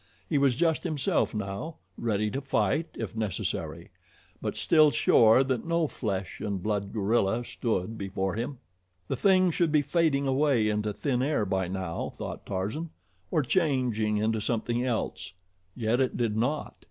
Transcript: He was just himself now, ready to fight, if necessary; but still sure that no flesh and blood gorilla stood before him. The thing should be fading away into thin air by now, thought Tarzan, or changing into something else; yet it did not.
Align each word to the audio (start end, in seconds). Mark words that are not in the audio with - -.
He 0.27 0.39
was 0.39 0.55
just 0.55 0.83
himself 0.83 1.35
now, 1.35 1.75
ready 1.95 2.31
to 2.31 2.41
fight, 2.41 2.89
if 2.95 3.15
necessary; 3.15 3.91
but 4.41 4.57
still 4.57 4.89
sure 4.89 5.43
that 5.43 5.63
no 5.63 5.85
flesh 5.87 6.39
and 6.41 6.63
blood 6.63 6.91
gorilla 6.91 7.45
stood 7.45 7.99
before 7.99 8.33
him. 8.33 8.57
The 9.09 9.15
thing 9.15 9.51
should 9.51 9.71
be 9.71 9.83
fading 9.83 10.25
away 10.27 10.69
into 10.69 10.91
thin 10.91 11.21
air 11.21 11.45
by 11.45 11.67
now, 11.67 12.09
thought 12.15 12.47
Tarzan, 12.47 12.89
or 13.29 13.43
changing 13.43 14.17
into 14.17 14.41
something 14.41 14.83
else; 14.83 15.33
yet 15.75 15.99
it 15.99 16.17
did 16.17 16.35
not. 16.35 16.75